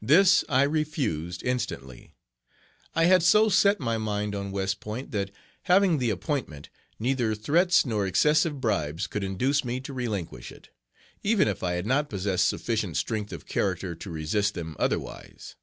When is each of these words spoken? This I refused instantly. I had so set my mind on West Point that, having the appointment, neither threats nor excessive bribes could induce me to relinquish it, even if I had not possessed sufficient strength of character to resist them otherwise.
This 0.00 0.42
I 0.48 0.64
refused 0.64 1.44
instantly. 1.44 2.14
I 2.96 3.04
had 3.04 3.22
so 3.22 3.48
set 3.48 3.78
my 3.78 3.96
mind 3.96 4.34
on 4.34 4.50
West 4.50 4.80
Point 4.80 5.12
that, 5.12 5.30
having 5.66 5.98
the 5.98 6.10
appointment, 6.10 6.68
neither 6.98 7.36
threats 7.36 7.86
nor 7.86 8.04
excessive 8.04 8.60
bribes 8.60 9.06
could 9.06 9.22
induce 9.22 9.62
me 9.64 9.78
to 9.82 9.92
relinquish 9.94 10.50
it, 10.50 10.70
even 11.22 11.46
if 11.46 11.62
I 11.62 11.74
had 11.74 11.86
not 11.86 12.10
possessed 12.10 12.48
sufficient 12.48 12.96
strength 12.96 13.32
of 13.32 13.46
character 13.46 13.94
to 13.94 14.10
resist 14.10 14.54
them 14.54 14.74
otherwise. 14.80 15.54